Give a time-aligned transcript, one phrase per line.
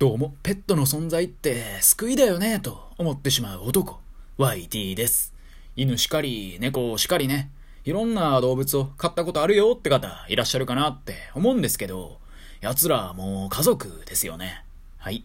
[0.00, 4.00] どうもペットの存在って救いだよねと思ってしまう男
[4.38, 5.34] YT です。
[5.76, 7.50] 犬しかり猫しかりね。
[7.84, 12.16] いろんな動物を飼ったことあるよって方いらっしゃるかなって思うんですけど
[12.62, 14.64] 奴らはもう家族ですよね。
[14.96, 15.22] はい。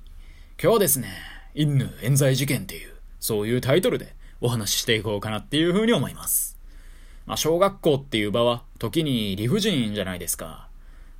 [0.61, 1.07] 今日はですね
[1.53, 6.57] 犬冤罪事件っていうそういうタイトルでお話ししていこうかなっていうふうに思います。
[7.25, 10.67] まあ小学校っていう場は時に理不尽じゃないですか。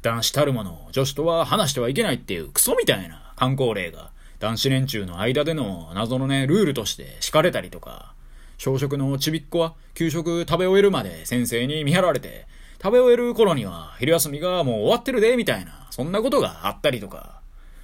[0.02, 8.14] 男子たるもの女子とは話してはいけないっていうクソみたいな観光令が男子連中の間での謎のね、ルールとして敷かれたりとか、
[8.58, 12.48] 小食のちびっ子は給食食べ終えるまで先生に見張られて、
[12.82, 17.42] 食べ終える頃には昼休みがもう終わってるで、みたいな、そんなことがあったりとか、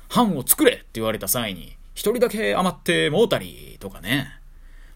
[0.10, 4.28] 飯を作れって言われた際に、一人だけ余ってもうたりとかね。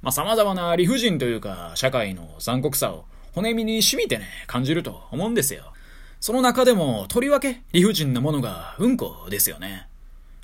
[0.01, 5.73] まあ、様々な理不尽というか、社会の残酷さを骨身に染みてね、感じると思うんですよ。
[6.19, 9.87] その中でも、とりわけ理不尽なものがうんこですよね。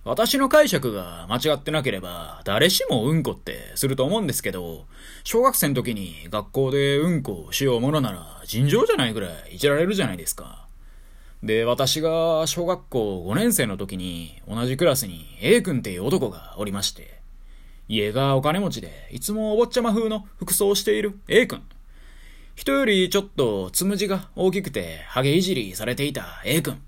[0.04, 4.88] 私の解釈が間違ってなければ、誰しもうんこってすると思うんですけど、
[5.24, 10.66] 小学生の時に学校でうんこをしようものなら尋常じゃないぐらいいじられるじゃないですか。
[11.44, 17.22] で、私が小学校5年生の時に同じクラスに A 君っていう男がおりまして、
[17.88, 21.62] 家がお金持ちでいつもお坊ちゃま風の服装をしている A 君。
[22.56, 26.82] 人よりちょっとつむじが大きくてハゲいじりされていた A 君。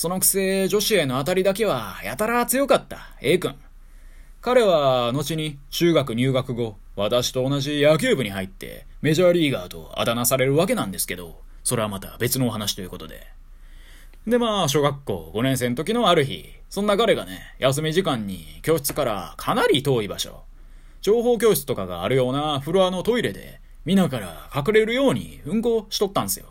[0.00, 3.54] そのくせ女子への当たりだけはやたら強かった A 君。
[4.40, 13.26] 彼は後に中学入学後、私と同じ野球部に入ってメジャーリーガーとあだ名されるわけなんですけど、それはまた別のお話ということで。
[14.26, 20.44] でまあ、小学校5年生の時のある日、そんな彼がね、休み時間に教室からかなり遠い場所、
[21.02, 26.46] 情報教室とかがあるようなフロアのトイレで、皆から隠れるように運行しとったんすよ。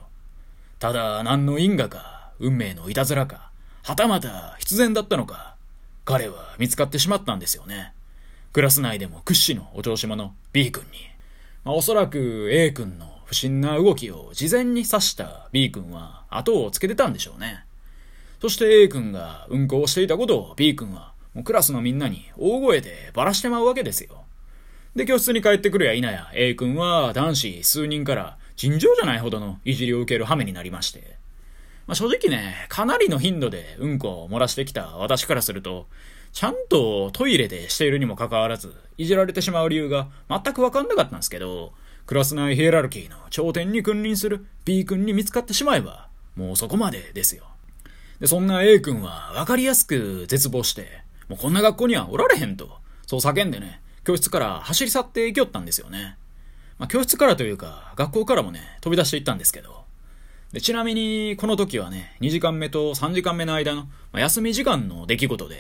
[0.78, 3.52] ただ、何の因果か、運命のいたずらか、
[3.84, 5.56] はたまた必然だったのか、
[6.06, 7.94] 彼は見つかってしまったんですよね。
[8.52, 10.90] クラス内でも屈指のお調子者 B 君に。
[11.64, 17.64] まあ、おそらく A 君の不審な動きを事前に察した B 君は後をつけてたんでしょうね。
[18.42, 24.24] そして A 君が運行していたことを B 君はもうクラスのみんなに大声でばらしてまうわけですよ。
[24.96, 31.19] で、教室に帰ってくるや否や A 君は男子数人から尋常じゃないほどのいじりを受ける羽目になりまして。
[31.90, 35.88] まあ、正直ね、かなりの頻度でうんこを漏らしてきた私からすると、
[36.34, 41.74] ちゃんとトイレでしているにもかかわらず、いじられてしまう理由が全くわかんなかったんですけど、
[42.06, 47.46] クラス内ヒエラルキーの頂点に君臨する B 君に見つかってしまえば、もうそこまでですよ。
[48.20, 52.70] で、そんな A 君はわかりやすく絶望して、もうこんな学校にはおられへんと、
[53.08, 56.18] そう叫んでね、教室から走り去っていきよったんですよね。
[56.78, 59.89] まあ、教室からというか、学校からもね、飛び出していったんですけど、
[60.54, 65.58] でちなみに、この時はね、2時間目と3時間目の間の、まあ、休み時間の出来事で、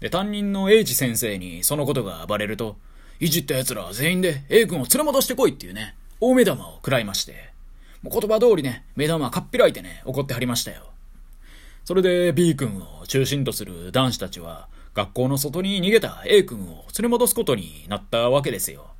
[0.00, 2.76] で、担任の H 先生にそのことがバレると、
[3.20, 7.52] いじった奴ら全員で A 君を連れ戻してこいっていうね、大目玉を食らいまして、
[8.02, 10.90] もう言葉通りね、目玉かっぴらいてね、怒ってはりましたよ。
[11.84, 18.90] それで B 君を中心とする男子たちは、学校の外に逃げた A 君を連れ戻すことになったわけですよ。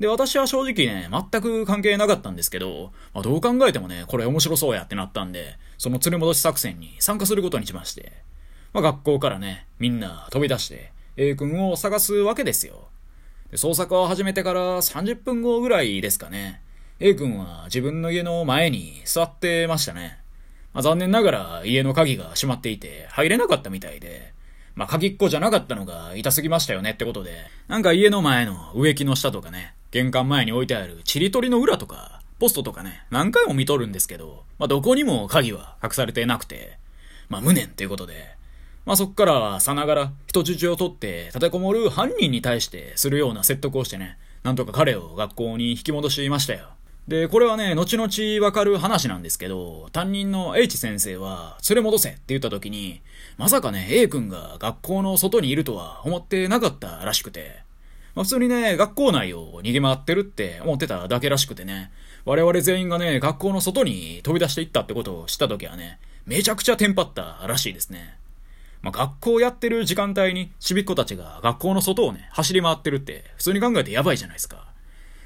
[0.00, 8.12] で、私は正直ね、全く関係なかったんですけど、まあ、どう考えてもね、これ面白そうやってなったんで、その連れ戻し作戦に参加することにしまして、
[8.72, 12.88] まあ、学校からね、みんな飛び出して、A 君を探すわけですよ。
[13.50, 16.60] で捜索を始めてから30分後ぐらいですかね、
[16.98, 20.18] A 君は自分の家の前に座ってましたね。
[20.72, 24.34] まあ、残念ながら家の鍵が閉まっていて入れなかったみたいで、
[24.74, 36.80] まあ、鍵っ子じゃなかったのが痛すぎましたよねってことで、なんか家の前の植木の下とかね、玄関前に置いてあるチリ取りの裏とか、ポストとかね、何回も見とるんですけど、まあ、どこにも鍵は隠されてなくて、
[37.28, 38.34] まあ、無念っていうことで、
[38.86, 46.70] まあ、そっからさながら人質を取って立てこもる犯人に対してするような説得をしてね、なんとか彼を学校に引き戻しましたよ。
[47.06, 53.00] で、これはね、後々わかる話なんですけど、担任の H 先生は、連れ戻せって言った時に、
[53.36, 57.63] まさかね、A 君が学校の外にいるとは思ってなかったらしくて、
[58.14, 61.90] まあ、普通にね、学校内を逃げ回ってるって思ってただけらしくてね、
[62.24, 68.16] 我々全員がね、学校の外に飛び出していったってことを知った時はね、めちゃくちゃテンパったらしいですね。
[68.82, 74.66] まあ、学校やってる時間帯にちびっ子たちが学校の外をね、走り回ってるって普通に考えてやばいじゃないですか。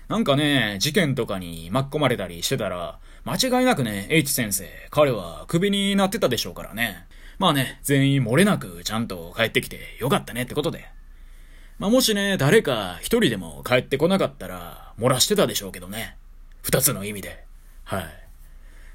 [0.08, 7.04] なんかね、事件とかに巻き込まれたりしてたら、間違いなくね、H 先生、彼はクビになってたでしょうからね。
[7.38, 10.88] まあね、全員漏れなくちゃんと帰ってきてよかったねってことで。
[11.78, 16.16] まあ、もしね、誰か一人でも帰ってこなかったら、漏らしてたでしょうけどね。
[16.62, 17.44] 二つの意味で。
[17.84, 18.04] はい。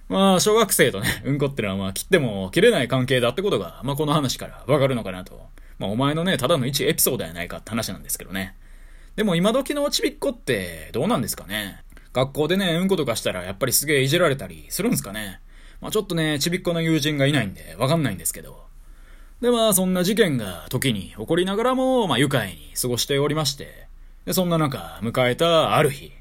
[0.10, 5.48] まあ、小学生とね、 うんこってのはまあ、切っても切れない関係だってことが、まあ、この話からわかるのかなと
[5.80, 8.56] まあお前のね、ただの一エピソードやないかって話なんですけどね。
[9.16, 11.84] でも今時のちびっこってどうなんですかね
[12.14, 15.40] 学校でね、うんことかしたらやっぱりすげえいじられたりするんすかね
[15.82, 18.73] まあちょっとね、ちびっこの友人がいないんでわかんないんですけど。
[19.44, 23.90] でまあそんな事件が時に起こりながらも、まあ愉快に過ごしておりまして。
[24.24, 26.14] で、そんな中、迎えたある日。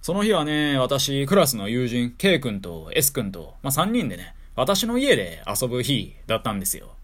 [0.00, 6.96] その日はね、私、クラスの友人、K 君と S 君と、まあ3人でね、私の家で遊ぶ日だったんですよ。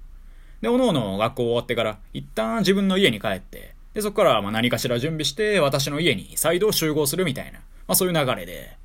[0.60, 8.76] で、おのおの学校終わってから、一旦自分の家に帰って、で、そこからまあ何かしら準備して、私の家に再度集合するみたいな、まあそういう流れで。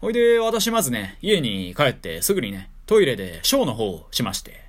[0.00, 4.63] ほいで、私まずね、家に帰ってすぐにね、トイレでショーの方をしまして。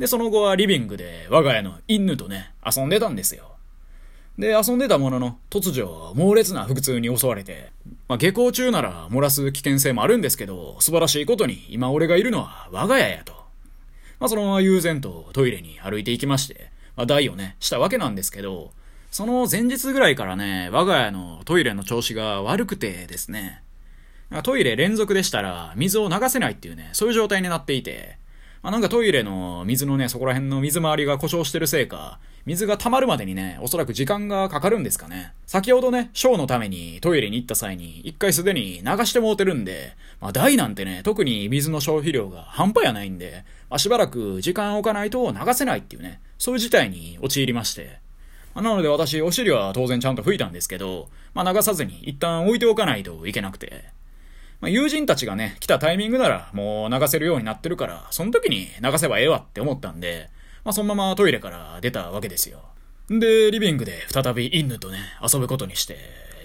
[0.00, 3.52] で、その後はリビングで我が家の犬とね、遊んでたんですよ。
[4.38, 7.70] で、遊んでたものの、突如、猛烈な腹痛に襲われて、
[8.08, 13.34] まあ、下校中なら漏らす危険性もあるんですけど、素晴らしいことに、今俺がいるのは我が家やと。
[14.20, 18.70] まあ、そのまま悠然とトイレに歩いていきまして、まあ、台をね、したわけなんですけど、
[19.10, 23.62] その前日ぐらいからね、我が家のトイレの調子が悪くてですね、
[24.44, 28.19] トイレ連続でしたら水を流せないっていうね、そういう状態になっていて、
[28.62, 35.32] まあ、なんかトイレの水のね、そこら辺の水回りが故障してるせいか、水が溜まるまでにね、おそらく時間がかかるんですかね。
[35.46, 48.00] 先ほどね、ショーのためにトイレに行った際に、一回すでに流してもうてるんで、まあ台なんてね、特に水の消費量が半端やないんで、まあ、しばらく時間置かないと流せないっていうね、そういう事態に陥りまして。
[48.54, 53.84] まあ、なので私、お尻は当然ちゃんと拭いたんですけど、まあ流さずに一旦置いておかないといけなくて。
[54.60, 60.28] まあ、友人たちがね、来たタイミングならもう流せるようになってるから、その時に流せばええわって思ったんで、
[60.64, 62.60] まあ、そのままトイレから出たわけですよ。
[63.08, 65.96] で、リビングで再び犬とね、遊ぶことにして、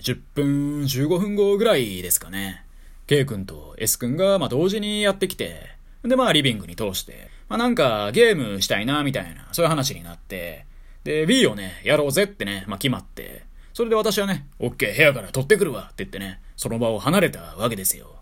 [0.02, 0.46] 10分、
[0.82, 2.64] 15分後ぐらいですかね。
[3.08, 10.66] K 君と S 君が、ま、同時にやってきて、で、まあ、リビングに通して、まあ、なんか、ゲームしたいな、みたいな、そういう話になって、
[11.04, 13.44] で、Wii をね、やろうぜってね、まあ、決まって、
[13.76, 18.22] それで私はね、OK、部屋から取ってくるわって言ってね、その場を離れたわけですよ。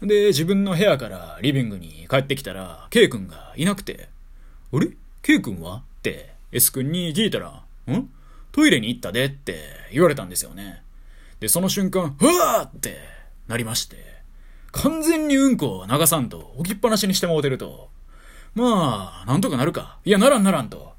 [0.00, 4.08] で、自分の部屋からリビングに帰ってきたら、K 君がいなくて、
[4.72, 4.90] あれ
[5.22, 5.78] ？K 君は？
[5.78, 8.08] って S 君に聞いたら、ん？
[8.52, 9.58] トイレに行ったでって
[9.92, 10.82] 言われたんですよね。
[11.40, 12.96] で、その瞬間、うわーって
[13.48, 13.96] なりまして、
[14.70, 17.90] 完全にうんこを流さんと置きっぱなしにしてもうてると、
[18.54, 19.98] まあ、なんとかなるか。
[20.04, 20.92] いや、ならんならんと。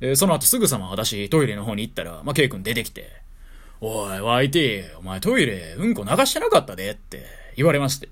[0.00, 3.22] で、その後すぐさま私トイレの方に行ったら、まあ、K 君出てきて、
[3.86, 8.08] おい、YT、お前トイレうんこ流してなかったでって言われまして。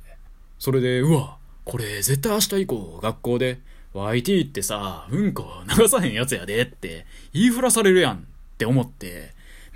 [0.58, 3.58] それで、うわ、これ絶対明日以降学校で
[3.94, 8.18] YT ってさ、うんこ流さへんやつやでって言いふらされるやんっ
[8.58, 9.30] て思って、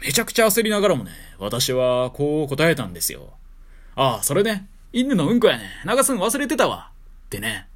[0.05, 3.33] めちゃくちゃ焦りながらもね、私はこう答えたんですよ。
[3.95, 5.71] ああ、それね、犬のうんこやね。
[5.87, 6.91] 流すん忘れてたわ。
[7.27, 7.69] ってね。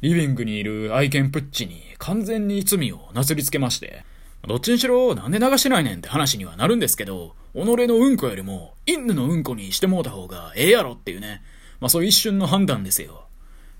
[0.00, 4.04] リビングにいる愛犬プッチに完全に罪をなすりつけまして、
[4.46, 11.42] どっちにしろなんで流してないねんって話にはなるんですけど、己のうんこよりも犬のうんこにしてもうた方がええやろっていうね、
[11.80, 13.24] まあそう一瞬の判断ですよ。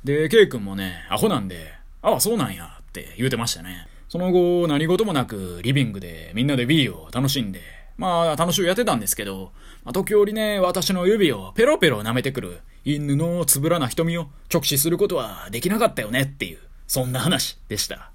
[0.05, 3.87] で、ケイ君もね、アホなんで、ああ、そうなんやって言うてましたね。
[4.09, 7.61] その後、何事もなく、リビングでみんなで B を楽しんで、
[7.99, 9.53] まあ、楽しくやってたんですけど、
[9.85, 18.11] まあ、時折ね、私の指をペロペロ舐めてくる犬のつぶらな瞳を直視することはできなかったよねっていう、そんな話でした。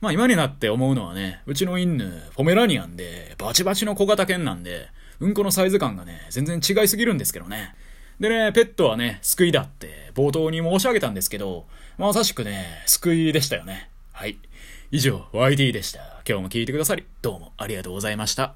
[0.00, 4.88] まあ今になって思うのはね、うちの犬、ポメラニアンで、バチバチの小型犬なんで、
[5.20, 7.74] うんこのサイズ感がね、全然違いすぎるんですけどね。
[8.18, 11.66] でね、ペットはね、救いだって冒頭に申し上げたんですけど、
[11.98, 13.90] まさしくね、救いでしたよね。
[14.12, 14.38] はい。
[14.90, 16.00] 以上、YD でした。
[16.26, 18.48] 今日も聞いてくださり、どうもありがとうございました。